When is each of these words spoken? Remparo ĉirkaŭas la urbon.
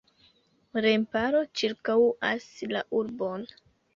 Remparo 0.85 1.41
ĉirkaŭas 1.61 2.47
la 2.75 2.83
urbon. 3.03 3.47